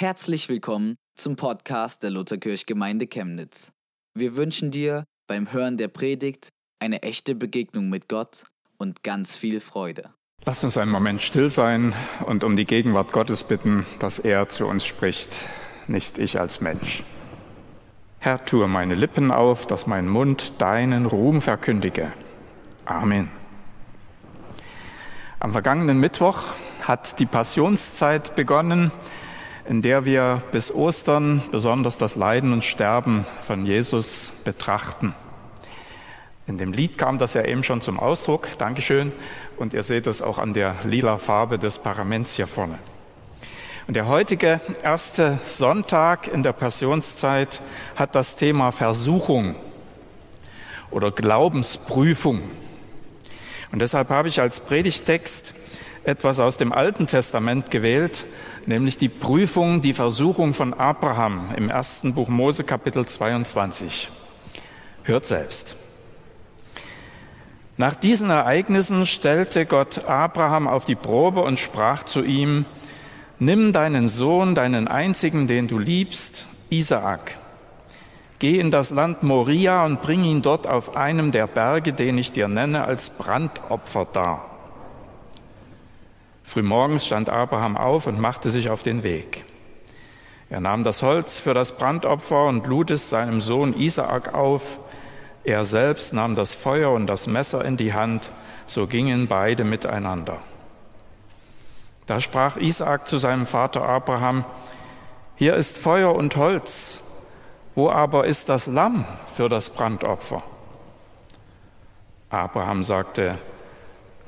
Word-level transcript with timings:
Herzlich 0.00 0.48
willkommen 0.48 0.96
zum 1.14 1.36
Podcast 1.36 2.02
der 2.02 2.08
Lutherkirchgemeinde 2.08 3.06
Chemnitz. 3.06 3.70
Wir 4.14 4.34
wünschen 4.34 4.70
dir 4.70 5.04
beim 5.28 5.52
Hören 5.52 5.76
der 5.76 5.88
Predigt 5.88 6.48
eine 6.78 7.02
echte 7.02 7.34
Begegnung 7.34 7.90
mit 7.90 8.08
Gott 8.08 8.46
und 8.78 9.02
ganz 9.02 9.36
viel 9.36 9.60
Freude. 9.60 10.14
Lass 10.46 10.64
uns 10.64 10.78
einen 10.78 10.90
Moment 10.90 11.20
still 11.20 11.50
sein 11.50 11.92
und 12.24 12.44
um 12.44 12.56
die 12.56 12.64
Gegenwart 12.64 13.12
Gottes 13.12 13.44
bitten, 13.44 13.84
dass 13.98 14.18
er 14.18 14.48
zu 14.48 14.66
uns 14.66 14.86
spricht, 14.86 15.40
nicht 15.86 16.16
ich 16.16 16.40
als 16.40 16.62
Mensch. 16.62 17.02
Herr, 18.20 18.42
tue 18.42 18.68
meine 18.68 18.94
Lippen 18.94 19.30
auf, 19.30 19.66
dass 19.66 19.86
mein 19.86 20.08
Mund 20.08 20.62
deinen 20.62 21.04
Ruhm 21.04 21.42
verkündige. 21.42 22.10
Amen. 22.86 23.30
Am 25.40 25.52
vergangenen 25.52 26.00
Mittwoch 26.00 26.44
hat 26.84 27.18
die 27.18 27.26
Passionszeit 27.26 28.34
begonnen, 28.34 28.90
in 29.70 29.82
der 29.82 30.04
wir 30.04 30.42
bis 30.50 30.74
Ostern 30.74 31.40
besonders 31.52 31.96
das 31.96 32.16
Leiden 32.16 32.52
und 32.52 32.64
Sterben 32.64 33.24
von 33.40 33.64
Jesus 33.64 34.32
betrachten. 34.42 35.14
In 36.48 36.58
dem 36.58 36.72
Lied 36.72 36.98
kam 36.98 37.18
das 37.18 37.34
ja 37.34 37.44
eben 37.44 37.62
schon 37.62 37.80
zum 37.80 38.00
Ausdruck. 38.00 38.48
Dankeschön. 38.58 39.12
Und 39.58 39.72
ihr 39.72 39.84
seht 39.84 40.08
es 40.08 40.22
auch 40.22 40.38
an 40.38 40.54
der 40.54 40.74
lila 40.82 41.18
Farbe 41.18 41.56
des 41.56 41.78
Paraments 41.78 42.34
hier 42.34 42.48
vorne. 42.48 42.80
Und 43.86 43.94
der 43.94 44.08
heutige 44.08 44.58
erste 44.82 45.38
Sonntag 45.46 46.26
in 46.26 46.42
der 46.42 46.52
Passionszeit 46.52 47.60
hat 47.94 48.16
das 48.16 48.34
Thema 48.34 48.72
Versuchung 48.72 49.54
oder 50.90 51.12
Glaubensprüfung. 51.12 52.42
Und 53.70 53.78
deshalb 53.80 54.08
habe 54.08 54.26
ich 54.26 54.40
als 54.40 54.58
Predigtext 54.58 55.54
etwas 56.04 56.40
aus 56.40 56.56
dem 56.56 56.72
Alten 56.72 57.06
Testament 57.06 57.70
gewählt, 57.70 58.24
nämlich 58.66 58.98
die 58.98 59.08
Prüfung, 59.08 59.80
die 59.80 59.92
Versuchung 59.92 60.54
von 60.54 60.74
Abraham 60.74 61.50
im 61.56 61.68
ersten 61.68 62.14
Buch 62.14 62.28
Mose 62.28 62.64
Kapitel 62.64 63.06
22. 63.06 64.10
Hört 65.04 65.26
selbst. 65.26 65.76
Nach 67.76 67.94
diesen 67.94 68.30
Ereignissen 68.30 69.06
stellte 69.06 69.64
Gott 69.64 70.04
Abraham 70.04 70.68
auf 70.68 70.84
die 70.84 70.96
Probe 70.96 71.42
und 71.42 71.58
sprach 71.58 72.04
zu 72.04 72.22
ihm, 72.22 72.66
Nimm 73.38 73.72
deinen 73.72 74.06
Sohn, 74.06 74.54
deinen 74.54 74.86
einzigen, 74.86 75.46
den 75.46 75.66
du 75.66 75.78
liebst, 75.78 76.46
Isaak. 76.68 77.36
Geh 78.38 78.58
in 78.58 78.70
das 78.70 78.90
Land 78.90 79.22
Moria 79.22 79.86
und 79.86 80.02
bring 80.02 80.24
ihn 80.24 80.42
dort 80.42 80.66
auf 80.66 80.94
einem 80.94 81.32
der 81.32 81.46
Berge, 81.46 81.94
den 81.94 82.18
ich 82.18 82.32
dir 82.32 82.48
nenne, 82.48 82.84
als 82.84 83.08
Brandopfer 83.08 84.06
dar. 84.12 84.49
Frühmorgens 86.50 87.06
stand 87.06 87.30
Abraham 87.30 87.76
auf 87.76 88.08
und 88.08 88.18
machte 88.18 88.50
sich 88.50 88.70
auf 88.70 88.82
den 88.82 89.04
Weg. 89.04 89.44
Er 90.48 90.58
nahm 90.58 90.82
das 90.82 91.00
Holz 91.00 91.38
für 91.38 91.54
das 91.54 91.76
Brandopfer 91.76 92.46
und 92.46 92.66
lud 92.66 92.90
es 92.90 93.08
seinem 93.08 93.40
Sohn 93.40 93.72
Isaak 93.72 94.34
auf. 94.34 94.78
Er 95.44 95.64
selbst 95.64 96.12
nahm 96.12 96.34
das 96.34 96.56
Feuer 96.56 96.90
und 96.90 97.06
das 97.06 97.28
Messer 97.28 97.64
in 97.64 97.76
die 97.76 97.94
Hand, 97.94 98.32
so 98.66 98.88
gingen 98.88 99.28
beide 99.28 99.62
miteinander. 99.62 100.38
Da 102.06 102.18
sprach 102.18 102.56
Isaak 102.56 103.06
zu 103.06 103.16
seinem 103.16 103.46
Vater 103.46 103.88
Abraham, 103.88 104.44
hier 105.36 105.54
ist 105.54 105.78
Feuer 105.78 106.16
und 106.16 106.34
Holz, 106.34 107.00
wo 107.76 107.90
aber 107.90 108.26
ist 108.26 108.48
das 108.48 108.66
Lamm 108.66 109.04
für 109.32 109.48
das 109.48 109.70
Brandopfer? 109.70 110.42
Abraham 112.28 112.82
sagte, 112.82 113.38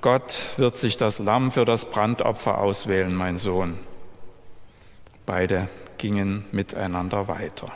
Gott 0.03 0.51
wird 0.59 0.77
sich 0.77 0.99
das 0.99 1.21
Lamm 1.21 1.51
für 1.51 1.65
das 1.65 1.87
Brandopfer 1.87 2.59
auswählen, 2.59 3.15
mein 3.15 3.39
Sohn. 3.39 3.79
Beide 5.25 5.69
gingen 5.97 6.45
miteinander 6.53 7.29
weiter. 7.29 7.69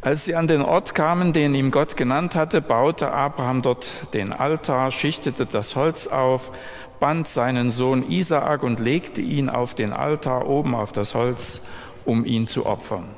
Als 0.00 0.24
sie 0.24 0.36
an 0.36 0.46
den 0.46 0.62
Ort 0.62 0.94
kamen, 0.94 1.32
den 1.32 1.54
ihm 1.54 1.70
Gott 1.70 1.96
genannt 1.96 2.36
hatte, 2.36 2.60
baute 2.60 3.10
Abraham 3.10 3.62
dort 3.62 4.14
den 4.14 4.32
Altar, 4.32 4.90
schichtete 4.90 5.46
das 5.46 5.76
Holz 5.76 6.06
auf 6.06 6.52
band 7.00 7.26
seinen 7.26 7.70
Sohn 7.70 8.08
Isaak 8.08 8.62
und 8.62 8.80
legte 8.80 9.20
ihn 9.20 9.50
auf 9.50 9.74
den 9.74 9.92
Altar 9.92 10.46
oben 10.46 10.74
auf 10.74 10.92
das 10.92 11.14
Holz, 11.14 11.62
um 12.04 12.24
ihn 12.24 12.46
zu 12.46 12.66
opfern. 12.66 13.08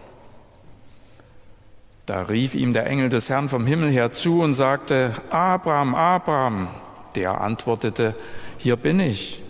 Da 2.07 2.23
rief 2.23 2.55
ihm 2.55 2.73
der 2.73 2.87
Engel 2.87 3.09
des 3.09 3.28
Herrn 3.28 3.49
vom 3.49 3.67
Himmel 3.67 3.91
her 3.91 4.13
zu 4.13 4.41
und 4.41 4.55
sagte, 4.55 5.13
Abraham, 5.31 5.95
Abraham. 5.95 6.69
Der 7.16 7.41
antwortete, 7.41 8.15
hier 8.59 8.77
bin 8.77 9.00
ich. 9.00 9.43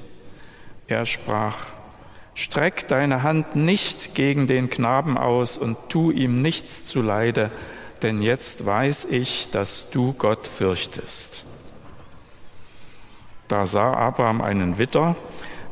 Er 0.87 1.05
sprach, 1.05 1.67
streck 2.35 2.87
deine 2.89 3.23
Hand 3.23 3.57
nicht 3.57 4.15
gegen 4.15 4.47
den 4.47 4.71
Knaben 4.71 5.19
aus 5.19 5.59
und 5.59 5.77
tu 5.89 6.11
ihm 6.11 6.41
nichts 6.41 6.87
zuleide, 6.87 7.51
denn 8.03 8.23
jetzt 8.23 8.65
weiß 8.65 9.07
ich, 9.11 9.51
dass 9.51 9.91
du 9.91 10.13
Gott 10.13 10.47
fürchtest. 10.47 11.45
Da 13.49 13.67
sah 13.67 13.95
Abraham 13.95 14.41
einen 14.41 14.79
Witter, 14.79 15.17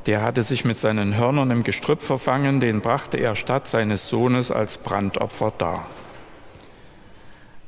der 0.06 0.22
hatte 0.22 0.42
sich 0.42 0.64
mit 0.64 0.78
seinen 0.78 1.16
Hörnern 1.16 1.50
im 1.50 1.62
Gestrüpp 1.62 2.02
verfangen, 2.02 2.60
den 2.60 2.80
brachte 2.80 3.18
er 3.18 3.36
statt 3.36 3.68
seines 3.68 4.08
Sohnes 4.08 4.50
als 4.50 4.78
Brandopfer 4.78 5.52
dar. 5.56 5.86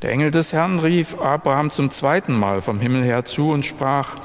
Der 0.03 0.11
Engel 0.11 0.31
des 0.31 0.53
Herrn 0.53 0.79
rief 0.79 1.19
Abraham 1.19 1.71
zum 1.71 1.91
zweiten 1.91 2.34
Mal 2.34 2.61
vom 2.61 2.79
Himmel 2.79 3.03
her 3.03 3.25
zu 3.25 3.51
und 3.51 3.65
sprach, 3.65 4.17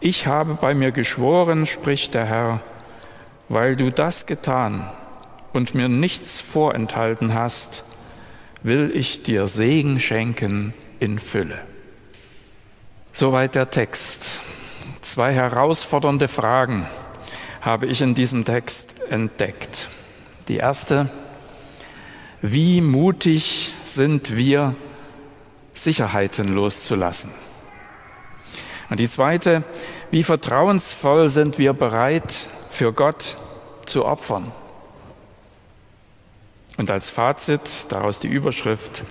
Ich 0.00 0.26
habe 0.26 0.54
bei 0.54 0.74
mir 0.74 0.92
geschworen, 0.92 1.66
spricht 1.66 2.14
der 2.14 2.24
Herr, 2.24 2.60
weil 3.50 3.76
du 3.76 3.92
das 3.92 4.24
getan 4.24 4.88
und 5.52 5.74
mir 5.74 5.88
nichts 5.88 6.40
vorenthalten 6.40 7.34
hast, 7.34 7.84
will 8.62 8.90
ich 8.94 9.22
dir 9.22 9.46
Segen 9.46 10.00
schenken 10.00 10.72
in 11.00 11.18
Fülle. 11.18 11.60
Soweit 13.12 13.54
der 13.56 13.70
Text. 13.70 14.40
Zwei 15.02 15.34
herausfordernde 15.34 16.28
Fragen 16.28 16.86
habe 17.60 17.86
ich 17.86 18.00
in 18.00 18.14
diesem 18.14 18.44
Text 18.46 18.94
entdeckt. 19.10 19.88
Die 20.48 20.56
erste, 20.56 21.10
wie 22.40 22.80
mutig 22.80 23.67
sind 23.88 24.36
wir, 24.36 24.74
Sicherheiten 25.72 26.54
loszulassen? 26.54 27.30
Und 28.90 29.00
die 29.00 29.08
zweite, 29.08 29.64
wie 30.10 30.22
vertrauensvoll 30.22 31.28
sind 31.28 31.58
wir 31.58 31.72
bereit, 31.72 32.46
für 32.70 32.92
Gott 32.92 33.36
zu 33.86 34.04
opfern? 34.04 34.50
Und 36.76 36.90
als 36.90 37.10
Fazit 37.10 37.86
daraus 37.88 38.20
die 38.20 38.28
Überschrift, 38.28 39.04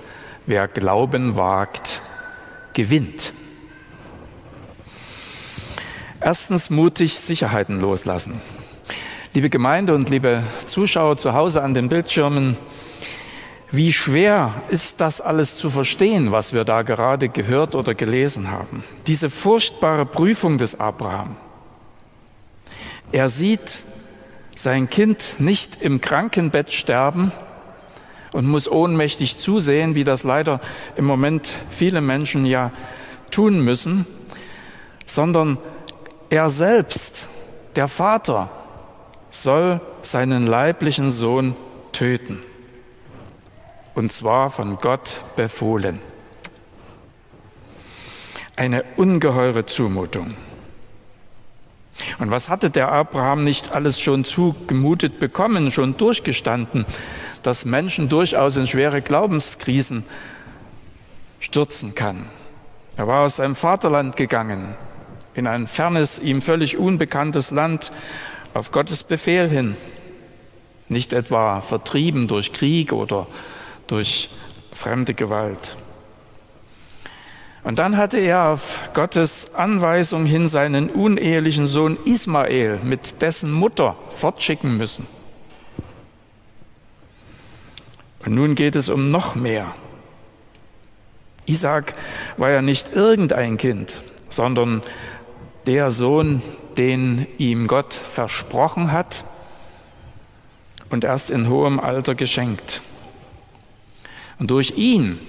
wer 0.46 0.68
Glauben 0.68 1.36
wagt, 1.36 2.02
gewinnt. 2.74 3.34
Erstens 6.22 6.70
mutig 6.70 7.20
Sicherheiten 7.20 7.80
loslassen. 7.80 8.42
Liebe 9.34 9.50
Gemeinde 9.50 9.94
und 9.94 10.10
liebe 10.10 10.44
Zuschauer 10.66 11.18
zu 11.18 11.34
Hause 11.34 11.62
an 11.62 11.74
den 11.74 11.90
Bildschirmen, 11.90 12.58
wie 13.72 13.92
schwer 13.92 14.54
ist 14.70 15.02
das 15.02 15.20
alles 15.20 15.56
zu 15.56 15.70
verstehen, 15.70 16.32
was 16.32 16.54
wir 16.54 16.64
da 16.64 16.84
gerade 16.84 17.28
gehört 17.28 17.76
oder 17.76 17.94
gelesen 17.96 18.50
haben? 18.50 18.84
Diese 19.08 19.30
furchtbare 19.30 20.06
Prüfung 20.06 20.58
des 20.58 20.80
Abraham. 20.80 21.36
Er 23.12 23.30
sieht 23.30 23.84
sein 24.56 24.90
Kind 24.90 25.36
nicht 25.40 25.82
im 25.82 26.02
Krankenbett 26.02 26.72
sterben 26.72 27.32
und 28.34 28.48
muss 28.48 28.72
ohnmächtig 28.72 29.38
zusehen, 29.38 29.96
wie 29.96 30.04
das 30.04 30.24
leider 30.24 30.62
im 30.96 31.06
Moment 31.06 31.52
viele 31.70 32.02
Menschen 32.02 32.46
ja 32.46 32.72
tun 33.32 33.62
müssen, 33.62 34.06
sondern 35.06 35.58
er 36.30 36.50
selbst, 36.50 37.28
der 37.76 37.88
Vater, 37.88 38.50
soll 39.30 39.82
seinen 40.02 40.48
leiblichen 40.48 41.12
Sohn 41.12 41.56
töten. 41.92 42.42
Und 43.98 44.12
zwar 44.12 44.52
von 44.52 44.78
Gott 44.78 45.22
befohlen. 45.36 46.00
Eine 48.56 48.84
ungeheure 48.96 49.66
Zumutung. 49.66 50.36
Und 52.20 52.30
was 52.30 52.48
hatte 52.48 52.70
der 52.70 52.92
Abraham 52.92 53.44
nicht 53.44 53.74
alles 53.74 54.00
schon 54.00 54.24
zugemutet 54.24 55.20
bekommen, 55.20 55.72
schon 55.72 55.98
durchgestanden, 55.98 56.86
dass 57.42 57.66
Menschen 57.66 58.08
durchaus 58.08 58.56
in 58.56 58.68
schwere 58.68 59.02
Glaubenskrisen 59.02 60.04
stürzen 61.40 61.96
kann. 61.96 62.28
Er 62.98 63.08
war 63.08 63.26
aus 63.26 63.38
seinem 63.38 63.56
Vaterland 63.56 64.16
gegangen, 64.16 64.76
in 65.34 65.48
ein 65.48 65.66
fernes, 65.66 66.20
ihm 66.20 66.44
völlig 66.44 66.78
unbekanntes 66.78 67.50
Land 67.50 67.92
auf 68.54 68.72
Gottes 68.72 69.04
Befehl 69.04 69.50
hin. 69.50 69.76
Nicht 70.88 71.14
etwa 71.14 71.62
vertrieben 71.62 72.28
durch 72.28 72.54
Krieg 72.54 72.94
oder 72.94 73.26
durch 73.88 74.30
fremde 74.72 75.14
Gewalt. 75.14 75.76
Und 77.64 77.80
dann 77.80 77.98
hatte 77.98 78.18
er 78.18 78.50
auf 78.50 78.82
Gottes 78.94 79.54
Anweisung 79.56 80.26
hin 80.26 80.48
seinen 80.48 80.90
unehelichen 80.90 81.68
Sohn 81.68 81.98
Ismael 82.06 82.80
mit 82.84 83.22
dessen 83.22 83.52
Mutter 83.52 83.98
fortschicken 84.10 84.78
müssen. 84.78 85.06
Und 88.26 88.36
nun 88.36 88.56
geht 88.56 88.76
es 88.76 88.88
um 88.88 89.12
noch 89.12 89.36
mehr. 89.36 89.74
Isaac 91.46 91.94
war 92.38 92.52
ja 92.52 92.62
nicht 92.62 92.94
irgendein 92.94 93.58
Kind, 93.58 93.96
sondern 94.30 94.82
der 95.66 95.92
Sohn, 95.92 96.42
den 96.78 97.28
ihm 97.38 97.68
Gott 97.68 97.94
versprochen 97.94 98.92
hat 98.92 99.24
und 100.90 101.04
erst 101.04 101.32
in 101.32 101.50
hohem 101.50 101.80
Alter 101.80 102.16
geschenkt. 102.16 102.82
Und 104.40 104.52
durch 104.52 104.78
ihn, 104.78 105.20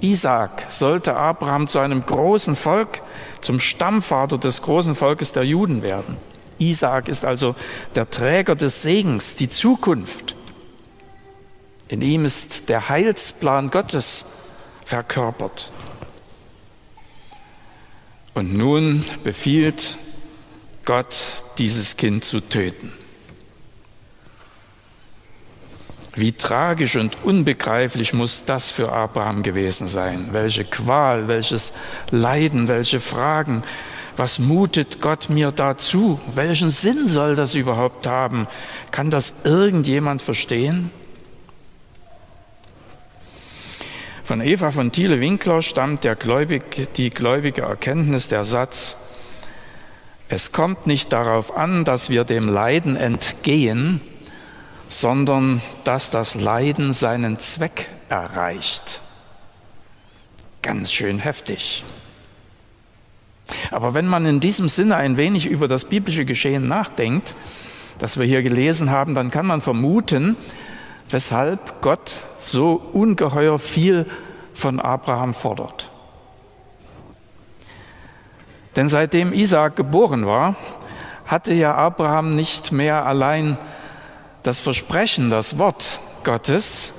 Isaac, 0.00 0.66
sollte 0.70 1.16
Abraham 1.16 1.68
zu 1.68 1.78
einem 1.78 2.04
großen 2.04 2.56
Volk, 2.56 3.02
zum 3.40 3.60
Stammvater 3.60 4.38
des 4.38 4.62
großen 4.62 4.94
Volkes 4.94 5.32
der 5.32 5.44
Juden 5.44 5.82
werden. 5.82 6.16
Isaac 6.58 7.08
ist 7.08 7.24
also 7.24 7.54
der 7.94 8.10
Träger 8.10 8.54
des 8.54 8.82
Segens, 8.82 9.36
die 9.36 9.48
Zukunft. 9.48 10.34
In 11.88 12.02
ihm 12.02 12.24
ist 12.24 12.68
der 12.68 12.88
Heilsplan 12.88 13.70
Gottes 13.70 14.24
verkörpert. 14.84 15.70
Und 18.34 18.54
nun 18.54 19.04
befiehlt 19.22 19.96
Gott, 20.84 21.42
dieses 21.58 21.96
Kind 21.96 22.24
zu 22.24 22.40
töten. 22.40 22.92
Wie 26.16 26.32
tragisch 26.32 26.96
und 26.96 27.24
unbegreiflich 27.24 28.14
muss 28.14 28.46
das 28.46 28.70
für 28.70 28.90
Abraham 28.90 29.42
gewesen 29.42 29.86
sein. 29.86 30.30
Welche 30.32 30.64
Qual, 30.64 31.28
welches 31.28 31.72
Leiden, 32.10 32.68
welche 32.68 33.00
Fragen. 33.00 33.62
Was 34.16 34.38
mutet 34.38 35.02
Gott 35.02 35.28
mir 35.28 35.52
dazu? 35.52 36.18
Welchen 36.34 36.70
Sinn 36.70 37.06
soll 37.06 37.36
das 37.36 37.54
überhaupt 37.54 38.06
haben? 38.06 38.46
Kann 38.90 39.10
das 39.10 39.34
irgendjemand 39.44 40.22
verstehen? 40.22 40.90
Von 44.24 44.40
Eva 44.40 44.70
von 44.70 44.90
Thiele-Winkler 44.90 45.60
stammt 45.60 46.02
der 46.02 46.16
Gläubig, 46.16 46.94
die 46.96 47.10
gläubige 47.10 47.62
Erkenntnis, 47.62 48.28
der 48.28 48.42
Satz, 48.42 48.96
es 50.28 50.50
kommt 50.50 50.88
nicht 50.88 51.12
darauf 51.12 51.56
an, 51.56 51.84
dass 51.84 52.10
wir 52.10 52.24
dem 52.24 52.48
Leiden 52.48 52.96
entgehen, 52.96 54.00
sondern 54.88 55.60
dass 55.84 56.10
das 56.10 56.34
Leiden 56.34 56.92
seinen 56.92 57.38
Zweck 57.38 57.88
erreicht. 58.08 59.00
Ganz 60.62 60.92
schön 60.92 61.18
heftig. 61.18 61.84
Aber 63.70 63.94
wenn 63.94 64.06
man 64.06 64.26
in 64.26 64.40
diesem 64.40 64.68
Sinne 64.68 64.96
ein 64.96 65.16
wenig 65.16 65.46
über 65.46 65.68
das 65.68 65.84
biblische 65.84 66.24
Geschehen 66.24 66.66
nachdenkt, 66.66 67.34
das 67.98 68.18
wir 68.18 68.26
hier 68.26 68.42
gelesen 68.42 68.90
haben, 68.90 69.14
dann 69.14 69.30
kann 69.30 69.46
man 69.46 69.60
vermuten, 69.60 70.36
weshalb 71.10 71.80
Gott 71.82 72.20
so 72.38 72.74
ungeheuer 72.92 73.58
viel 73.58 74.06
von 74.54 74.80
Abraham 74.80 75.34
fordert. 75.34 75.90
Denn 78.74 78.88
seitdem 78.88 79.32
Isaak 79.32 79.76
geboren 79.76 80.26
war, 80.26 80.56
hatte 81.26 81.54
ja 81.54 81.74
Abraham 81.74 82.30
nicht 82.30 82.72
mehr 82.72 83.06
allein 83.06 83.56
das 84.46 84.60
Versprechen, 84.60 85.28
das 85.28 85.58
Wort 85.58 85.98
Gottes, 86.22 86.92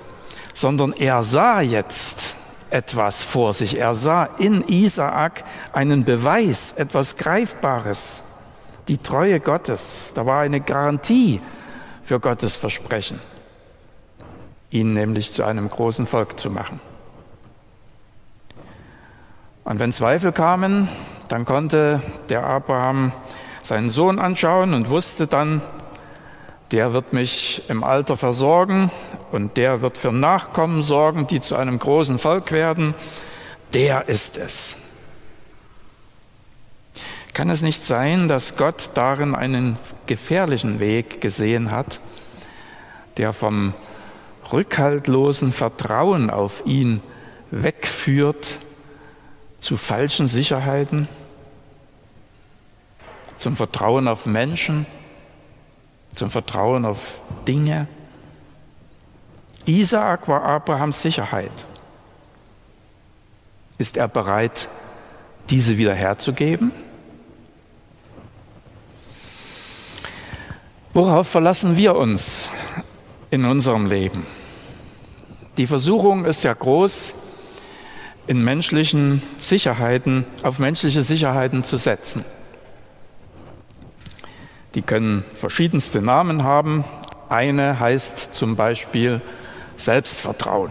sondern 0.54 0.92
er 0.92 1.24
sah 1.24 1.62
jetzt 1.62 2.36
etwas 2.70 3.24
vor 3.24 3.54
sich. 3.54 3.80
Er 3.80 3.94
sah 3.94 4.26
in 4.38 4.68
Isaak 4.68 5.46
einen 5.72 6.04
Beweis, 6.04 6.74
etwas 6.74 7.16
Greifbares, 7.16 8.24
die 8.90 8.98
Treue 8.98 9.40
Gottes. 9.40 10.12
Da 10.14 10.26
war 10.26 10.42
eine 10.42 10.60
Garantie 10.60 11.40
für 12.04 12.20
Gottes 12.20 12.58
Versprechen, 12.58 13.20
ihn 14.70 14.92
nämlich 14.94 15.32
zu 15.32 15.46
einem 15.46 15.70
großen 15.70 16.06
Volk 16.06 16.40
zu 16.40 16.50
machen. 16.50 16.82
Und 19.64 19.80
wenn 19.80 19.94
Zweifel 19.94 20.32
kamen, 20.34 20.90
dann 21.30 21.46
konnte 21.46 22.02
der 22.30 22.46
Abraham 22.46 23.12
seinen 23.62 23.90
Sohn 23.90 24.20
anschauen 24.20 24.74
und 24.74 24.90
wusste 24.90 25.28
dann, 25.28 25.62
der 26.72 26.94
wird 26.94 27.14
mich 27.14 27.62
im 27.70 27.84
Alter 27.84 28.18
versorgen 28.18 28.92
und 29.32 29.58
der 29.58 29.82
wird 29.82 29.98
für 29.98 30.12
Nachkommen 30.12 30.84
sorgen, 30.84 31.28
die 31.28 31.40
zu 31.40 31.56
einem 31.56 31.80
großen 31.80 32.20
Volk 32.20 32.52
werden. 32.52 32.94
Der 33.74 34.10
ist 34.10 34.38
es. 34.38 34.78
Kann 37.34 37.50
es 37.50 37.62
nicht 37.62 37.84
sein, 37.84 38.28
dass 38.28 38.58
Gott 38.58 38.90
darin 38.96 39.36
einen 39.36 39.78
gefährlichen 40.08 40.80
Weg 40.80 41.22
gesehen 41.22 41.72
hat, 41.72 42.00
der 43.18 43.32
vom 43.32 43.74
rückhaltlosen 44.52 45.54
Vertrauen 45.54 46.30
auf 46.30 46.64
ihn 46.66 47.02
wegführt 47.52 48.58
zu 49.60 49.78
falschen 49.78 50.28
Sicherheiten, 50.28 51.08
zum 53.38 53.56
Vertrauen 53.56 54.08
auf 54.08 54.26
Menschen, 54.26 54.86
zum 56.18 56.32
Vertrauen 56.32 56.86
auf 56.86 57.22
Dinge. 57.48 57.88
Isaak 59.66 60.28
war 60.28 60.44
Abrahams 60.44 61.02
Sicherheit. 61.02 61.52
Ist 63.78 63.98
er 63.98 64.08
bereit, 64.08 64.68
diese 65.50 65.78
wieder 65.78 65.94
herzugeben? 65.94 66.72
Worauf 70.94 71.28
verlassen 71.28 71.78
wir 71.78 71.96
uns 71.96 72.50
in 73.30 73.46
unserem 73.46 73.86
Leben? 73.86 74.26
Die 75.58 75.68
Versuchung 75.68 76.26
ist 76.26 76.44
ja 76.44 76.54
groß, 76.54 77.14
in 78.26 78.44
menschlichen 78.44 79.22
Sicherheiten, 79.38 80.26
auf 80.44 80.60
menschliche 80.60 81.04
Sicherheiten 81.04 81.64
zu 81.64 81.78
setzen. 81.78 82.26
Die 84.78 84.84
können 84.84 85.26
verschiedenste 85.34 86.04
Namen 86.04 86.44
haben. 86.44 86.86
Eine 87.30 87.80
heißt 87.80 88.36
zum 88.36 88.56
Beispiel 88.56 89.22
Selbstvertrauen. 89.76 90.70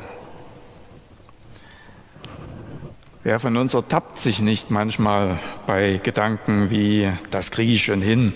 Wer 3.25 3.41
von 3.41 3.57
uns 3.57 3.75
ertappt 3.75 4.21
sich 4.21 4.39
nicht 4.39 4.71
manchmal 4.71 5.41
bei 5.67 5.99
Gedanken 6.01 6.71
wie, 6.71 7.13
das 7.33 7.51
kriege 7.51 7.73
ich 7.73 7.85
schon 7.85 8.01
hin, 8.01 8.33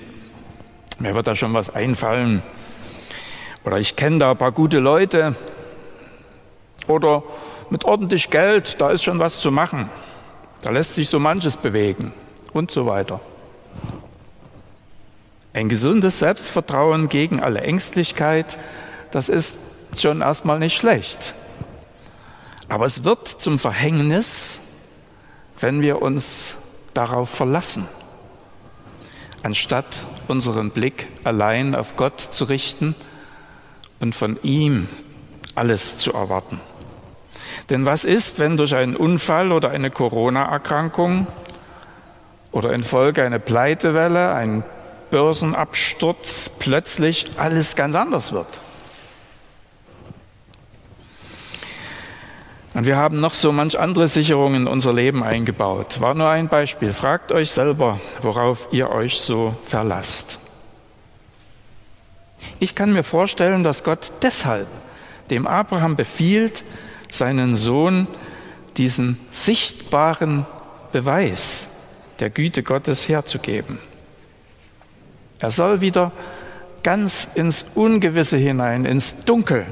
mir 0.99 1.15
wird 1.15 1.29
da 1.29 1.37
schon 1.37 1.55
was 1.55 1.73
einfallen, 1.73 2.43
oder 3.63 3.79
ich 3.79 3.95
kenne 3.95 4.19
da 4.19 4.33
ein 4.33 4.39
paar 4.39 4.51
gute 4.51 4.81
Leute, 4.81 5.37
oder 6.89 7.23
mit 7.71 7.85
ordentlich 7.85 8.31
Geld, 8.31 8.81
da 8.81 8.91
ist 8.91 9.05
schon 9.05 9.21
was 9.21 9.39
zu 9.39 9.53
machen, 9.53 9.89
da 10.63 10.73
lässt 10.73 10.97
sich 10.97 11.09
so 11.09 11.21
manches 11.21 11.57
bewegen 11.57 12.13
und 12.53 12.73
so 12.73 12.87
weiter. 12.87 13.21
Ein 15.53 15.69
gesundes 15.69 16.21
Selbstvertrauen 16.21 17.09
gegen 17.09 17.41
alle 17.41 17.61
Ängstlichkeit, 17.63 18.57
das 19.11 19.29
ist 19.29 19.57
schon 19.99 20.21
erstmal 20.21 20.61
nicht 20.61 20.77
schlecht. 20.77 21.35
Aber 22.69 22.85
es 22.85 23.03
wird 23.03 23.27
zum 23.27 23.59
Verhängnis, 23.59 24.61
wenn 25.59 25.83
wir 25.83 26.03
uns 26.03 26.55
darauf 26.95 27.29
verlassen, 27.29 27.89
anstatt 29.43 30.03
unseren 30.29 30.71
Blick 30.71 31.09
allein 31.25 31.75
auf 31.75 31.97
Gott 31.97 32.21
zu 32.21 32.45
richten 32.45 32.95
und 33.99 34.15
von 34.15 34.39
ihm 34.43 34.89
alles 35.57 35.99
zu 35.99 36.13
erwarten. 36.13 36.61
Denn 37.71 37.87
was 37.87 38.05
ist, 38.05 38.39
wenn 38.39 38.57
durch 38.57 38.75
einen 38.77 38.95
Unfall 38.95 39.51
oder 39.51 39.71
eine 39.71 39.91
Corona-Erkrankung 39.91 41.27
oder 42.53 42.73
infolge 42.73 43.25
einer 43.25 43.41
Pleitewelle, 43.41 44.33
ein 44.33 44.63
Börsenabsturz 45.11 46.51
plötzlich 46.59 47.27
alles 47.37 47.77
ganz 47.77 47.95
anders 47.95 48.33
wird. 48.33 48.61
Und 52.73 52.87
wir 52.87 52.97
haben 52.97 53.19
noch 53.19 53.35
so 53.35 53.51
manch 53.51 53.79
andere 53.79 54.07
Sicherungen 54.07 54.63
in 54.63 54.69
unser 54.69 54.93
Leben 54.93 55.25
eingebaut. 55.25 56.01
War 56.01 56.15
nur 56.15 56.29
ein 56.29 56.49
Beispiel. 56.49 56.93
Fragt 56.93 57.33
euch 57.33 57.51
selber, 57.51 58.01
worauf 58.23 58.69
ihr 58.71 58.91
euch 58.91 59.19
so 59.21 59.57
verlasst. 59.65 60.39
Ich 62.61 62.75
kann 62.75 62.93
mir 62.93 63.03
vorstellen, 63.03 63.65
dass 63.65 63.83
Gott 63.83 64.13
deshalb 64.23 64.69
dem 65.31 65.47
Abraham 65.47 65.97
befiehlt, 65.97 66.65
seinen 67.11 67.57
Sohn 67.57 68.07
diesen 68.77 69.19
sichtbaren 69.31 70.47
Beweis 70.93 71.69
der 72.21 72.31
Güte 72.31 72.63
Gottes 72.63 73.09
herzugeben. 73.09 73.79
Er 75.41 75.51
soll 75.51 75.81
wieder 75.81 76.13
ganz 76.83 77.29
ins 77.35 77.67
Ungewisse 77.75 78.37
hinein, 78.37 78.85
ins 78.85 79.25
Dunkel 79.25 79.67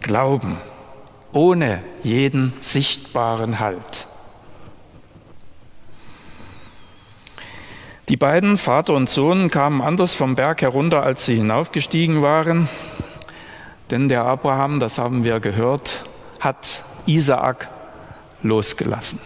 glauben, 0.00 0.58
ohne 1.32 1.82
jeden 2.02 2.52
sichtbaren 2.60 3.60
Halt. 3.60 4.06
Die 8.08 8.16
beiden, 8.16 8.58
Vater 8.58 8.94
und 8.94 9.08
Sohn, 9.08 9.50
kamen 9.50 9.80
anders 9.80 10.12
vom 10.12 10.34
Berg 10.34 10.60
herunter, 10.60 11.02
als 11.02 11.24
sie 11.24 11.36
hinaufgestiegen 11.36 12.20
waren. 12.20 12.68
Denn 13.90 14.08
der 14.08 14.24
Abraham, 14.24 14.80
das 14.80 14.98
haben 14.98 15.24
wir 15.24 15.40
gehört, 15.40 16.02
hat 16.40 16.82
Isaak 17.06 17.68
losgelassen. 18.42 19.20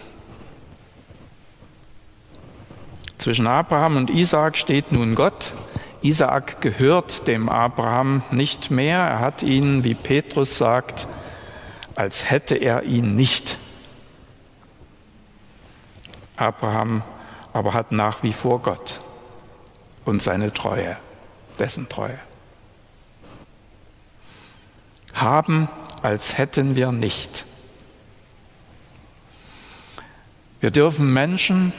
Zwischen 3.27 3.49
Abraham 3.49 3.97
und 3.97 4.09
Isaak 4.09 4.57
steht 4.57 4.93
nun 4.93 5.17
Gott. 5.17 5.53
Isaak 6.01 6.61
gehört 6.61 7.27
dem 7.27 7.49
Abraham 7.49 8.23
nicht 8.31 8.71
mehr. 8.71 9.01
Er 9.01 9.19
hat 9.19 9.43
ihn, 9.43 9.83
wie 9.83 9.95
Petrus 9.95 10.57
sagt, 10.57 11.09
als 11.97 12.31
hätte 12.31 12.55
er 12.55 12.85
ihn 12.85 13.17
nicht. 13.17 13.59
Abraham 16.37 17.03
aber 17.53 17.75
hat 17.75 17.91
nach 17.91 18.23
wie 18.23 18.33
vor 18.33 18.63
Gott 18.63 19.01
und 20.05 20.23
seine 20.23 20.53
Treue, 20.53 20.97
dessen 21.59 21.89
Treue. 21.89 22.21
Haben, 25.15 25.69
als 26.01 26.39
hätten 26.39 26.77
wir 26.77 26.93
nicht. 26.93 27.45
Wir 30.61 30.71
dürfen 30.71 31.13
Menschen, 31.13 31.73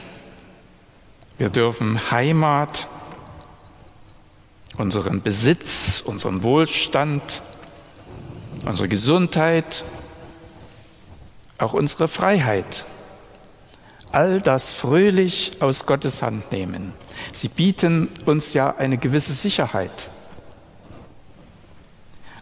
wir 1.37 1.49
dürfen 1.49 2.11
Heimat, 2.11 2.87
unseren 4.77 5.21
Besitz, 5.21 6.01
unseren 6.05 6.43
Wohlstand, 6.43 7.41
unsere 8.65 8.87
Gesundheit, 8.87 9.83
auch 11.57 11.73
unsere 11.73 12.07
Freiheit, 12.07 12.85
all 14.11 14.39
das 14.39 14.73
fröhlich 14.73 15.51
aus 15.59 15.85
Gottes 15.85 16.21
Hand 16.21 16.51
nehmen. 16.51 16.93
Sie 17.33 17.49
bieten 17.49 18.09
uns 18.25 18.53
ja 18.53 18.75
eine 18.77 18.97
gewisse 18.97 19.33
Sicherheit. 19.33 20.09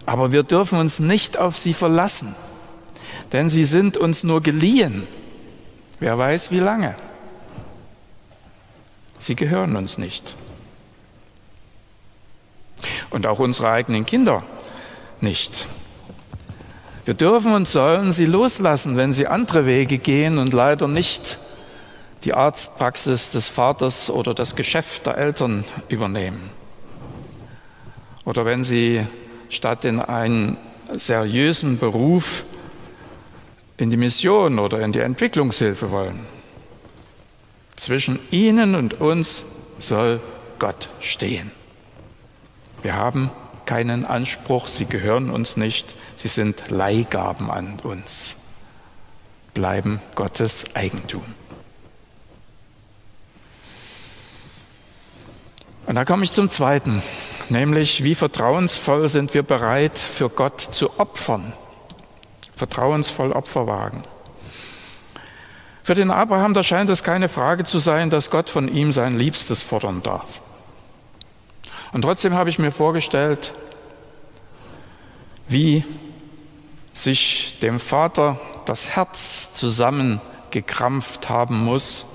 Aber 0.05 0.31
wir 0.31 0.43
dürfen 0.43 0.79
uns 0.79 0.99
nicht 0.99 1.37
auf 1.37 1.57
sie 1.57 1.73
verlassen, 1.73 2.35
denn 3.31 3.49
sie 3.49 3.65
sind 3.65 3.97
uns 3.97 4.23
nur 4.23 4.41
geliehen. 4.41 5.07
Wer 5.99 6.17
weiß 6.17 6.51
wie 6.51 6.59
lange. 6.59 6.95
Sie 9.19 9.35
gehören 9.35 9.75
uns 9.75 9.97
nicht. 9.97 10.35
Und 13.09 13.25
auch 13.27 13.39
unsere 13.39 13.69
eigenen 13.69 14.05
Kinder 14.05 14.43
nicht. 15.21 15.67
Wir 17.05 17.13
dürfen 17.13 17.53
und 17.53 17.67
sollen 17.67 18.11
sie 18.11 18.25
loslassen, 18.25 18.97
wenn 18.97 19.13
sie 19.13 19.27
andere 19.27 19.65
Wege 19.65 19.97
gehen 19.97 20.37
und 20.37 20.53
leider 20.53 20.87
nicht 20.87 21.37
die 22.23 22.33
Arztpraxis 22.33 23.29
des 23.29 23.47
Vaters 23.47 24.09
oder 24.09 24.33
das 24.33 24.55
Geschäft 24.55 25.05
der 25.05 25.17
Eltern 25.17 25.63
übernehmen. 25.87 26.49
Oder 28.25 28.45
wenn 28.45 28.63
sie 28.63 29.05
statt 29.49 29.85
in 29.85 29.99
einen 29.99 30.57
seriösen 30.97 31.77
Beruf 31.77 32.43
in 33.77 33.91
die 33.91 33.97
Mission 33.97 34.57
oder 34.57 34.79
in 34.81 34.91
die 34.91 34.99
Entwicklungshilfe 34.99 35.91
wollen. 35.91 36.34
Zwischen 37.85 38.17
ihnen 38.31 38.73
und 38.73 38.99
uns 38.99 39.45
soll 39.77 40.19
Gott 40.57 40.89
stehen. 41.01 41.51
Wir 42.81 42.95
haben 42.95 43.29
keinen 43.67 44.05
Anspruch, 44.07 44.65
sie 44.65 44.87
gehören 44.87 45.29
uns 45.29 45.55
nicht, 45.55 45.95
sie 46.15 46.27
sind 46.27 46.71
Leihgaben 46.71 47.51
an 47.51 47.77
uns, 47.83 48.37
bleiben 49.53 50.01
Gottes 50.15 50.75
Eigentum. 50.75 51.25
Und 55.85 55.93
da 55.93 56.05
komme 56.05 56.23
ich 56.23 56.33
zum 56.33 56.49
Zweiten, 56.49 57.03
nämlich 57.49 58.03
wie 58.03 58.15
vertrauensvoll 58.15 59.09
sind 59.09 59.35
wir 59.35 59.43
bereit, 59.43 59.99
für 59.99 60.29
Gott 60.29 60.59
zu 60.59 60.99
opfern, 60.99 61.53
vertrauensvoll 62.55 63.31
Opfer 63.31 63.67
wagen. 63.67 64.03
Für 65.85 65.93
den 65.93 66.09
Abraham, 66.09 66.55
da 66.55 66.63
scheint 66.63 66.89
es 66.89 67.03
keine 67.03 67.29
Frage 67.29 67.63
zu 67.63 67.77
sein, 67.77 68.09
dass 68.09 68.31
Gott 68.31 68.49
von 68.49 68.67
ihm 68.67 68.91
sein 68.91 69.19
Liebstes 69.19 69.61
fordern 69.61 70.01
darf. 70.01 70.41
Und 71.93 72.01
trotzdem 72.01 72.33
habe 72.33 72.49
ich 72.49 72.57
mir 72.57 72.71
vorgestellt, 72.71 73.53
wie 75.47 75.85
sich 76.91 77.59
dem 77.59 77.79
Vater 77.79 78.39
das 78.65 78.95
Herz 78.95 79.53
zusammengekrampft 79.53 81.29
haben 81.29 81.63
muss, 81.63 82.07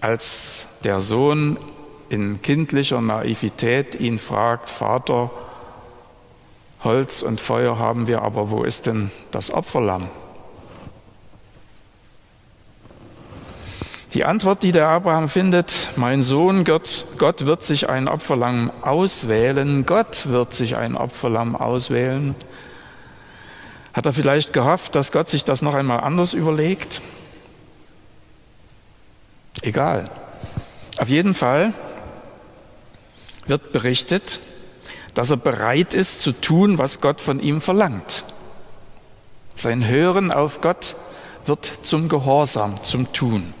als 0.00 0.66
der 0.82 1.00
Sohn 1.00 1.56
in 2.08 2.42
kindlicher 2.42 3.00
Naivität 3.00 3.94
ihn 4.00 4.18
fragt, 4.18 4.68
Vater, 4.68 5.30
Holz 6.82 7.22
und 7.22 7.40
Feuer 7.40 7.78
haben 7.78 8.08
wir, 8.08 8.22
aber 8.22 8.50
wo 8.50 8.64
ist 8.64 8.86
denn 8.86 9.12
das 9.30 9.52
Opferlamm? 9.52 10.10
Die 14.14 14.26
Antwort, 14.26 14.62
die 14.62 14.72
der 14.72 14.88
Abraham 14.88 15.30
findet, 15.30 15.88
mein 15.96 16.22
Sohn, 16.22 16.64
Gott, 16.64 17.06
Gott 17.16 17.46
wird 17.46 17.64
sich 17.64 17.88
ein 17.88 18.08
Opferlamm 18.08 18.70
auswählen, 18.82 19.86
Gott 19.86 20.28
wird 20.28 20.52
sich 20.52 20.76
ein 20.76 20.96
Opferlamm 20.96 21.56
auswählen. 21.56 22.34
Hat 23.94 24.04
er 24.04 24.12
vielleicht 24.12 24.52
gehofft, 24.52 24.94
dass 24.96 25.12
Gott 25.12 25.30
sich 25.30 25.44
das 25.44 25.62
noch 25.62 25.74
einmal 25.74 26.00
anders 26.00 26.34
überlegt? 26.34 27.00
Egal. 29.62 30.10
Auf 30.98 31.08
jeden 31.08 31.32
Fall 31.32 31.72
wird 33.46 33.72
berichtet, 33.72 34.40
dass 35.14 35.30
er 35.30 35.38
bereit 35.38 35.94
ist 35.94 36.20
zu 36.20 36.32
tun, 36.32 36.76
was 36.76 37.00
Gott 37.00 37.22
von 37.22 37.40
ihm 37.40 37.62
verlangt. 37.62 38.24
Sein 39.56 39.86
Hören 39.86 40.30
auf 40.30 40.60
Gott 40.60 40.96
wird 41.46 41.72
zum 41.82 42.10
Gehorsam, 42.10 42.82
zum 42.82 43.10
Tun. 43.14 43.54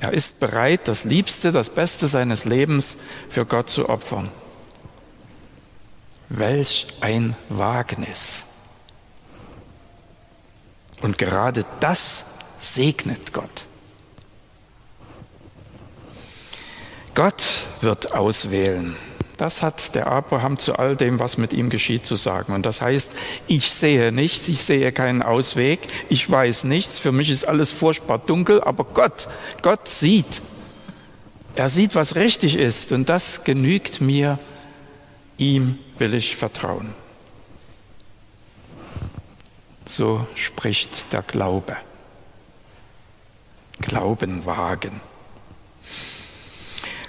Er 0.00 0.12
ist 0.12 0.40
bereit, 0.40 0.88
das 0.88 1.04
Liebste, 1.04 1.52
das 1.52 1.70
Beste 1.70 2.06
seines 2.06 2.44
Lebens 2.44 2.96
für 3.28 3.46
Gott 3.46 3.70
zu 3.70 3.88
opfern. 3.88 4.30
Welch 6.28 6.86
ein 7.00 7.36
Wagnis. 7.48 8.44
Und 11.02 11.18
gerade 11.18 11.64
das 11.80 12.24
segnet 12.58 13.32
Gott. 13.32 13.66
Gott 17.14 17.42
wird 17.80 18.12
auswählen. 18.12 18.96
Das 19.36 19.60
hat 19.60 19.94
der 19.94 20.06
Abraham 20.06 20.58
zu 20.58 20.78
all 20.78 20.96
dem, 20.96 21.18
was 21.18 21.36
mit 21.36 21.52
ihm 21.52 21.68
geschieht, 21.68 22.06
zu 22.06 22.16
sagen. 22.16 22.54
Und 22.54 22.64
das 22.64 22.80
heißt, 22.80 23.12
ich 23.46 23.70
sehe 23.70 24.10
nichts, 24.10 24.48
ich 24.48 24.62
sehe 24.62 24.92
keinen 24.92 25.22
Ausweg, 25.22 25.80
ich 26.08 26.30
weiß 26.30 26.64
nichts, 26.64 26.98
für 26.98 27.12
mich 27.12 27.28
ist 27.28 27.46
alles 27.46 27.70
furchtbar 27.70 28.18
dunkel, 28.18 28.62
aber 28.62 28.84
Gott, 28.84 29.28
Gott 29.60 29.88
sieht. 29.88 30.40
Er 31.54 31.68
sieht, 31.68 31.94
was 31.94 32.16
richtig 32.16 32.56
ist 32.56 32.92
und 32.92 33.08
das 33.08 33.44
genügt 33.44 34.00
mir, 34.00 34.38
ihm 35.36 35.78
will 35.98 36.14
ich 36.14 36.36
vertrauen. 36.36 36.94
So 39.86 40.26
spricht 40.34 41.12
der 41.12 41.22
Glaube. 41.22 41.76
Glauben 43.80 44.46
wagen. 44.46 45.00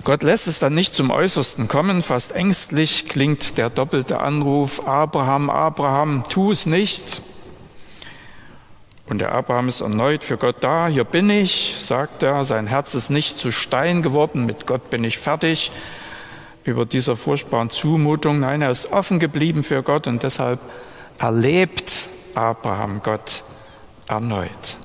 Gott 0.08 0.24
lässt 0.24 0.48
es 0.48 0.60
dann 0.60 0.74
nicht 0.74 0.94
zum 0.94 1.12
Äußersten 1.12 1.68
kommen. 1.68 2.02
Fast 2.02 2.32
ängstlich 2.32 3.10
klingt 3.10 3.58
der 3.58 3.70
doppelte 3.70 4.22
Anruf, 4.22 4.88
Abraham, 4.88 5.50
Abraham, 5.50 6.24
tu 6.30 6.54
es 6.54 6.66
nicht. 6.66 7.22
Und 9.10 9.20
der 9.20 9.34
Abraham 9.34 9.68
ist 9.68 9.82
erneut 9.82 10.24
für 10.24 10.38
Gott 10.38 10.56
da. 10.62 10.88
Hier 10.88 11.04
bin 11.04 11.30
ich, 11.30 11.76
sagt 11.80 12.24
er. 12.24 12.46
Sein 12.46 12.68
Herz 12.68 12.96
ist 12.96 13.10
nicht 13.10 13.38
zu 13.38 13.52
Stein 13.52 14.02
geworden. 14.02 14.46
Mit 14.46 14.66
Gott 14.66 14.90
bin 14.90 15.04
ich 15.04 15.18
fertig. 15.18 15.74
Über 16.64 16.86
dieser 16.86 17.18
furchtbaren 17.18 17.70
Zumutung. 17.70 18.40
Nein, 18.40 18.62
er 18.62 18.72
ist 18.72 18.94
offen 18.94 19.20
geblieben 19.20 19.66
für 19.66 19.84
Gott 19.84 20.08
und 20.08 20.24
deshalb 20.24 20.62
erlebt 21.20 21.92
Abraham 22.34 23.02
Gott 23.04 23.44
erneut. 24.08 24.78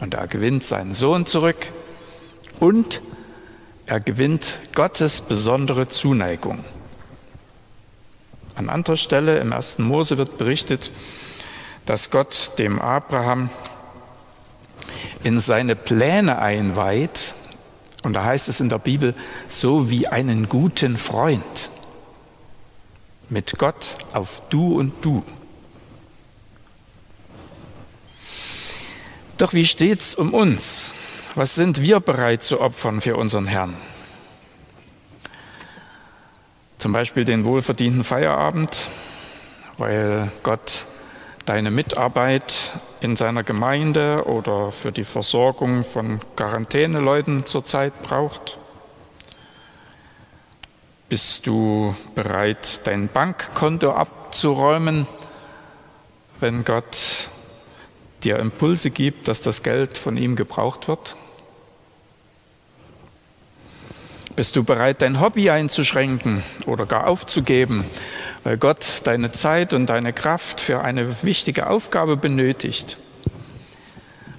Und 0.00 0.14
er 0.14 0.26
gewinnt 0.26 0.64
seinen 0.64 0.92
Sohn 0.92 1.24
zurück 1.24 1.68
und 2.58 3.00
er 3.92 4.00
gewinnt 4.00 4.54
Gottes 4.74 5.20
besondere 5.20 5.86
Zuneigung. 5.86 6.64
An 8.54 8.70
anderer 8.70 8.96
Stelle 8.96 9.38
im 9.38 9.52
ersten 9.52 9.82
Mose 9.82 10.16
wird 10.16 10.38
berichtet, 10.38 10.90
dass 11.84 12.10
Gott 12.10 12.52
dem 12.56 12.80
Abraham 12.80 13.50
in 15.24 15.38
seine 15.40 15.76
Pläne 15.76 16.38
einweiht. 16.38 17.34
Und 18.02 18.14
da 18.14 18.24
heißt 18.24 18.48
es 18.48 18.60
in 18.60 18.70
der 18.70 18.78
Bibel, 18.78 19.14
so 19.50 19.90
wie 19.90 20.08
einen 20.08 20.48
guten 20.48 20.96
Freund. 20.96 21.68
Mit 23.28 23.58
Gott 23.58 23.96
auf 24.14 24.40
Du 24.48 24.78
und 24.80 25.04
Du. 25.04 25.22
Doch 29.36 29.52
wie 29.52 29.66
steht's 29.66 30.14
um 30.14 30.32
uns? 30.32 30.94
Was 31.34 31.54
sind 31.54 31.80
wir 31.80 32.00
bereit 32.00 32.42
zu 32.42 32.60
opfern 32.60 33.00
für 33.00 33.16
unseren 33.16 33.46
Herrn? 33.46 33.74
Zum 36.76 36.92
Beispiel 36.92 37.24
den 37.24 37.46
wohlverdienten 37.46 38.04
Feierabend, 38.04 38.88
weil 39.78 40.30
Gott 40.42 40.84
deine 41.46 41.70
Mitarbeit 41.70 42.72
in 43.00 43.16
seiner 43.16 43.44
Gemeinde 43.44 44.26
oder 44.26 44.72
für 44.72 44.92
die 44.92 45.04
Versorgung 45.04 45.86
von 45.86 46.20
Quarantäneleuten 46.36 47.46
zurzeit 47.46 48.02
braucht? 48.02 48.58
Bist 51.08 51.46
du 51.46 51.96
bereit, 52.14 52.86
dein 52.86 53.08
Bankkonto 53.08 53.92
abzuräumen, 53.92 55.06
wenn 56.40 56.64
Gott 56.66 57.28
dir 58.24 58.38
Impulse 58.38 58.90
gibt, 58.90 59.28
dass 59.28 59.42
das 59.42 59.62
Geld 59.62 59.98
von 59.98 60.16
ihm 60.16 60.36
gebraucht 60.36 60.88
wird? 60.88 61.16
Bist 64.34 64.56
du 64.56 64.64
bereit, 64.64 65.02
dein 65.02 65.20
Hobby 65.20 65.50
einzuschränken 65.50 66.42
oder 66.64 66.86
gar 66.86 67.06
aufzugeben, 67.06 67.84
weil 68.44 68.56
Gott 68.56 69.02
deine 69.04 69.30
Zeit 69.30 69.74
und 69.74 69.86
deine 69.86 70.14
Kraft 70.14 70.60
für 70.60 70.80
eine 70.80 71.22
wichtige 71.22 71.68
Aufgabe 71.68 72.16
benötigt? 72.16 72.96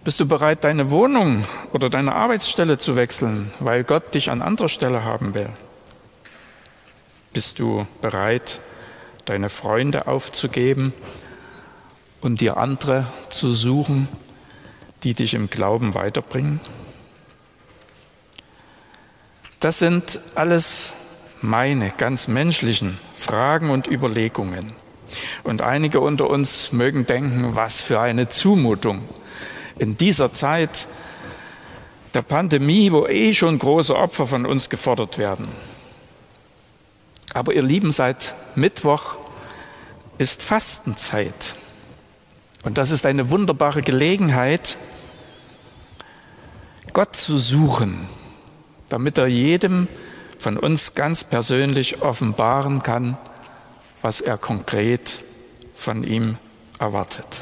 Bist 0.04 0.20
du 0.20 0.26
bereit, 0.26 0.64
deine 0.64 0.90
Wohnung 0.90 1.46
oder 1.72 1.90
deine 1.90 2.16
Arbeitsstelle 2.16 2.78
zu 2.78 2.96
wechseln, 2.96 3.54
weil 3.60 3.84
Gott 3.84 4.16
dich 4.16 4.32
an 4.32 4.42
anderer 4.42 4.68
Stelle 4.68 5.04
haben 5.04 5.36
will? 5.36 5.50
Bist 7.32 7.60
du 7.60 7.88
bereit, 8.02 8.60
deine 9.26 9.50
Freunde 9.50 10.08
aufzugeben 10.08 10.94
und 12.24 12.42
dir 12.42 12.58
andere 12.58 13.06
zu 13.30 13.54
suchen, 13.54 14.08
die 15.04 15.14
dich 15.14 15.34
im 15.36 15.50
Glauben 15.50 15.94
weiterbringen? 15.94 16.60
Das 19.60 19.80
sind 19.80 20.20
alles 20.34 20.94
meine 21.42 21.92
ganz 21.92 22.28
menschlichen 22.28 22.98
Fragen 23.16 23.70
und 23.70 23.88
Überlegungen. 23.88 24.74
Und 25.44 25.62
einige 25.62 26.00
unter 26.00 26.30
uns 26.30 26.72
mögen 26.72 27.06
denken, 27.06 27.56
was 27.56 27.82
für 27.82 28.00
eine 28.00 28.30
Zumutung. 28.30 29.08
In 29.78 29.98
dieser 29.98 30.34
Zeit 30.34 30.88
der 32.14 32.22
Pandemie, 32.22 32.92
wo 32.92 33.06
eh 33.06 33.34
schon 33.34 33.60
große 33.60 33.96
Opfer 33.96 34.28
von 34.28 34.46
uns 34.46 34.70
gefordert 34.70 35.18
werden. 35.18 35.48
Aber 37.34 37.54
ihr 37.54 37.64
Lieben, 37.64 37.92
seit 37.92 38.34
Mittwoch 38.56 39.18
ist 40.18 40.44
Fastenzeit. 40.44 41.56
Und 42.64 42.78
das 42.78 42.92
ist 42.92 43.06
eine 43.06 43.30
wunderbare 43.30 43.82
Gelegenheit, 43.82 44.78
Gott 46.94 47.16
zu 47.16 47.38
suchen, 47.38 48.08
damit 48.90 49.18
er 49.18 49.28
jedem 49.28 49.88
von 50.38 50.58
uns 50.58 50.94
ganz 50.94 51.24
persönlich 51.24 52.02
offenbaren 52.02 52.84
kann, 52.84 53.18
was 54.02 54.22
er 54.22 54.38
konkret 54.38 55.24
von 55.76 56.04
ihm 56.04 56.38
erwartet. 56.80 57.42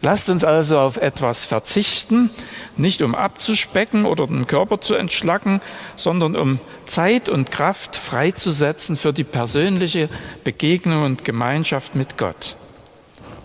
Lasst 0.00 0.30
uns 0.30 0.44
also 0.44 0.78
auf 0.78 0.96
etwas 0.96 1.44
verzichten, 1.44 2.30
nicht 2.76 3.02
um 3.02 3.14
abzuspecken 3.14 4.04
oder 4.04 4.26
den 4.26 4.46
Körper 4.46 4.80
zu 4.80 4.94
entschlacken, 4.94 5.60
sondern 5.96 6.36
um 6.36 6.60
Zeit 6.86 7.28
und 7.28 7.50
Kraft 7.50 7.96
freizusetzen 7.96 8.96
für 8.96 9.12
die 9.12 9.24
persönliche 9.24 10.08
Begegnung 10.44 11.02
und 11.02 11.24
Gemeinschaft 11.24 11.94
mit 11.96 12.16
Gott. 12.16 12.56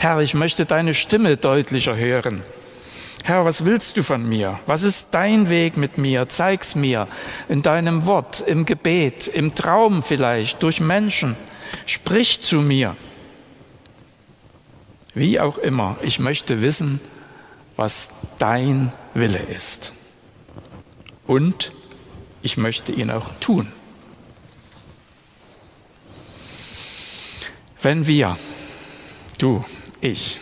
Herr, 0.03 0.19
ich 0.19 0.33
möchte 0.33 0.65
deine 0.65 0.93
Stimme 0.93 1.37
deutlicher 1.37 1.95
hören. 1.95 2.43
Herr, 3.23 3.45
was 3.45 3.63
willst 3.63 3.95
du 3.95 4.03
von 4.03 4.27
mir? 4.27 4.59
Was 4.65 4.83
ist 4.83 5.07
dein 5.11 5.49
Weg 5.49 5.77
mit 5.77 5.97
mir? 5.97 6.27
Zeig's 6.27 6.75
mir 6.75 7.07
in 7.47 7.61
deinem 7.61 8.05
Wort, 8.05 8.41
im 8.45 8.65
Gebet, 8.65 9.27
im 9.29 9.55
Traum 9.55 10.03
vielleicht, 10.03 10.61
durch 10.61 10.81
Menschen. 10.81 11.37
Sprich 11.85 12.41
zu 12.41 12.57
mir. 12.57 12.97
Wie 15.13 15.39
auch 15.39 15.57
immer, 15.57 15.95
ich 16.01 16.19
möchte 16.19 16.61
wissen, 16.61 16.99
was 17.77 18.09
dein 18.39 18.91
Wille 19.13 19.39
ist. 19.55 19.93
Und 21.27 21.71
ich 22.41 22.57
möchte 22.57 22.91
ihn 22.91 23.09
auch 23.09 23.29
tun. 23.39 23.71
Wenn 27.81 28.05
wir, 28.05 28.37
du, 29.37 29.63
ich, 30.03 30.39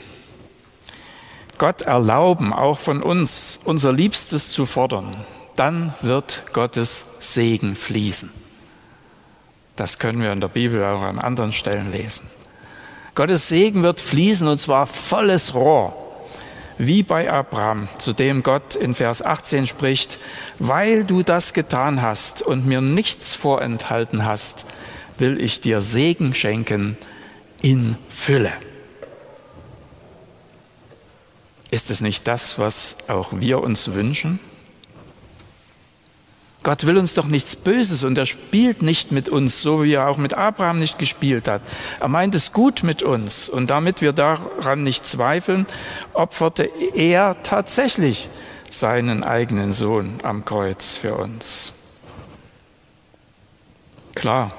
Gott 1.58 1.84
erlauben, 1.84 2.54
auch 2.54 2.80
von 2.80 3.04
uns 3.04 3.60
unser 3.64 3.94
Liebstes 3.94 4.50
zu 4.50 4.66
fordern, 4.66 5.16
dann 5.56 5.94
wird 6.02 6.44
Gottes 6.54 7.06
Segen 7.20 7.76
fließen. 7.76 8.32
Das 9.76 10.00
können 10.00 10.24
wir 10.24 10.32
in 10.32 10.42
der 10.42 10.48
Bibel 10.48 10.84
auch 10.84 11.02
an 11.02 11.20
anderen 11.20 11.54
Stellen 11.54 11.92
lesen. 11.92 12.26
Gottes 13.14 13.48
Segen 13.48 13.84
wird 13.84 14.02
fließen 14.02 14.48
und 14.48 14.58
zwar 14.58 14.88
volles 14.88 15.54
Rohr, 15.54 15.96
wie 16.80 17.04
bei 17.04 17.32
Abraham, 17.32 17.88
zu 18.00 18.14
dem 18.14 18.42
Gott 18.42 18.74
in 18.74 18.96
Vers 18.96 19.22
18 19.22 19.68
spricht, 19.68 20.18
weil 20.58 21.04
du 21.04 21.22
das 21.22 21.54
getan 21.54 22.02
hast 22.02 22.42
und 22.42 22.66
mir 22.66 22.82
nichts 22.82 23.36
vorenthalten 23.36 24.26
hast, 24.26 24.66
will 25.20 25.40
ich 25.40 25.62
dir 25.62 25.82
Segen 25.82 26.34
schenken 26.34 26.98
in 27.62 27.98
Fülle. 28.10 28.54
Ist 31.72 31.90
es 31.90 32.02
nicht 32.02 32.28
das, 32.28 32.60
was 32.60 32.98
auch 33.08 33.30
wir 33.32 33.62
uns 33.62 33.94
wünschen? 33.94 34.40
Gott 36.64 36.86
will 36.86 36.98
uns 36.98 37.16
doch 37.16 37.26
nichts 37.26 37.56
Böses 37.56 38.04
und 38.04 38.18
er 38.18 38.28
spielt 38.28 38.84
nicht 38.84 39.12
mit 39.12 39.30
uns, 39.30 39.62
so 39.62 39.84
wie 39.84 39.94
er 39.94 40.08
auch 40.08 40.18
mit 40.18 40.36
Abraham 40.36 40.78
nicht 40.78 41.00
gespielt 41.00 41.48
hat. 41.48 41.62
Er 42.00 42.08
meint 42.08 42.36
es 42.36 42.54
gut 42.54 42.84
mit 42.84 43.02
uns 43.02 43.50
und 43.50 43.72
damit 43.72 44.02
wir 44.02 44.14
daran 44.14 44.84
nicht 44.84 45.08
zweifeln, 45.08 45.66
opferte 46.14 46.70
er 46.94 47.42
tatsächlich 47.42 48.30
seinen 48.70 49.24
eigenen 49.24 49.74
Sohn 49.74 50.20
am 50.22 50.46
Kreuz 50.46 50.98
für 50.98 51.16
uns. 51.16 51.74
Klar, 54.14 54.54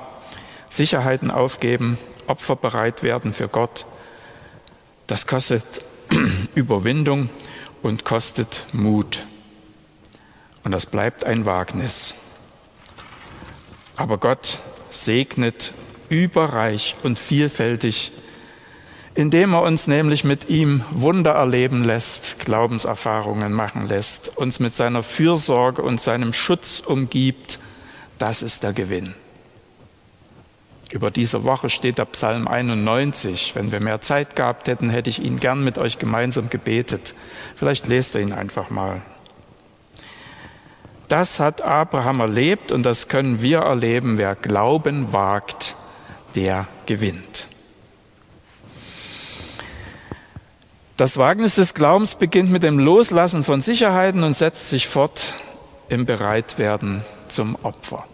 Sicherheiten 0.71 1.31
aufgeben, 1.31 1.99
Opfer 2.27 2.57
bereit 2.57 3.03
werden 3.03 3.33
für 3.33 3.47
Gott, 3.47 3.85
das 5.07 5.27
kostet 5.27 5.63
Überwindung 6.55 7.31
und 7.83 8.05
kostet 8.05 8.67
Mut. 8.73 9.25
Und 10.65 10.73
das 10.73 10.87
bleibt 10.87 11.25
ein 11.25 11.47
Wagnis. 11.47 12.15
Aber 13.97 14.19
Gott 14.19 14.59
segnet 14.91 15.73
überreich 16.09 16.95
und 17.03 17.19
vielfältig, 17.19 18.13
indem 19.15 19.53
er 19.53 19.63
uns 19.63 19.87
nämlich 19.87 20.25
mit 20.25 20.49
ihm 20.49 20.83
Wunder 20.91 21.33
erleben 21.33 21.85
lässt, 21.85 22.39
Glaubenserfahrungen 22.41 23.53
machen 23.53 23.89
lässt, 23.89 24.37
uns 24.37 24.61
mit 24.61 24.73
seiner 24.73 25.03
Fürsorge 25.03 25.83
und 25.83 26.01
seinem 26.01 26.33
Schutz 26.33 26.81
umgibt. 26.81 27.59
Das 28.19 28.43
ist 28.43 28.63
der 28.63 28.73
Gewinn. 28.73 29.15
Über 30.93 31.11
diese 31.11 31.43
Woche 31.45 31.71
steht 31.71 31.97
der 31.97 32.05
Psalm 32.05 32.47
91. 32.47 33.55
Wenn 33.55 33.73
wir 33.73 33.81
mehr 33.81 34.03
Zeit 34.03 34.37
gehabt 34.37 34.69
hätten, 34.69 34.91
hätte 34.91 35.09
ich 35.09 35.23
ihn 35.23 35.41
gern 35.41 35.65
mit 35.65 35.79
euch 35.79 35.99
gemeinsam 35.99 36.51
gebetet. 36.51 37.15
Vielleicht 37.55 37.89
lest 37.89 38.15
ihr 38.15 38.21
ihn 38.21 38.35
einfach 38.35 38.69
mal. 38.69 39.01
Das 41.09 41.41
hat 41.41 41.63
Abraham 41.63 42.21
erlebt 42.21 42.73
und 42.73 42.83
das 42.83 43.09
können 43.09 43.41
wir 43.41 43.61
erleben. 43.61 44.19
Wer 44.19 44.35
Glauben 44.35 45.15
wagt, 45.15 45.77
der 46.35 46.69
gewinnt. 46.85 47.47
Das 50.99 51.17
Wagnis 51.17 51.55
des 51.55 51.73
Glaubens 51.73 52.17
beginnt 52.17 52.51
mit 52.51 52.63
dem 52.63 52.79
Loslassen 52.79 53.45
von 53.45 53.63
Sicherheiten 53.63 54.23
und 54.25 54.35
setzt 54.35 54.69
sich 54.69 54.89
fort 54.89 55.33
im 55.89 56.05
Bereitwerden 56.05 57.03
zum 57.29 57.57
Opfer. 57.63 58.05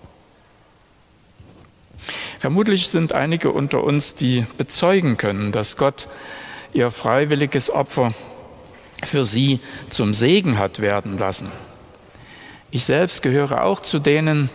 Vermutlich 2.39 2.89
sind 2.89 3.15
einige 3.15 3.51
unter 3.51 3.83
uns, 3.83 4.15
die 4.15 4.47
bezeugen 4.57 5.17
können, 5.17 5.51
dass 5.51 5.77
Gott 5.77 6.09
ihr 6.73 6.91
freiwilliges 6.91 7.71
Opfer 7.71 8.13
für 9.05 9.25
sie 9.25 9.61
zum 9.91 10.15
Segen 10.15 10.59
hat 10.59 10.79
werden 10.79 11.19
lassen. 11.19 11.49
Ich 12.71 12.85
selbst 12.85 13.23
gehöre 13.23 13.65
auch 13.65 13.81
zu 13.81 13.99
denen, 13.99 14.51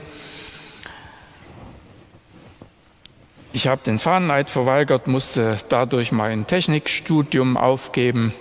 ich 3.52 3.68
habe 3.68 3.82
den 3.86 4.00
Fahneneid 4.00 4.50
verweigert, 4.50 5.08
musste 5.08 5.58
dadurch 5.70 6.12
mein 6.12 6.48
Technikstudium 6.48 7.58
aufgeben 7.58 8.34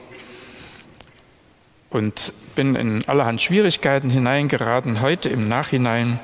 und 1.90 2.32
bin 2.54 2.76
in 2.76 3.06
allerhand 3.08 3.42
Schwierigkeiten 3.42 4.08
hineingeraten. 4.08 5.00
Heute 5.00 5.28
im 5.28 5.48
Nachhinein, 5.48 6.20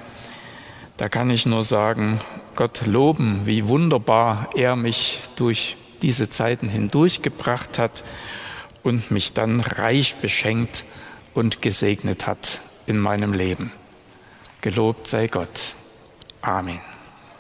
da 0.97 1.09
kann 1.09 1.31
ich 1.31 1.47
nur 1.47 1.65
sagen, 1.65 2.21
Gott 2.59 2.87
loben, 2.87 3.43
wie 3.45 3.69
wunderbar 3.69 4.51
er 4.57 4.75
mich 4.75 5.21
durch 5.37 5.77
diese 6.03 6.29
Zeiten 6.29 6.69
hindurchgebracht 6.69 7.79
hat 7.79 8.03
und 8.83 9.13
mich 9.13 9.33
dann 9.33 9.61
reich 9.61 10.17
beschenkt 10.17 10.85
und 11.35 11.63
gesegnet 11.63 12.27
hat 12.27 12.59
in 12.87 12.99
meinem 12.99 13.33
Leben. 13.33 13.71
Gelobt 14.61 15.07
sei 15.07 15.29
Gott. 15.29 15.77
Amen. 16.43 16.81